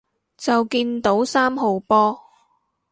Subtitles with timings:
[0.35, 2.19] 就見到三號波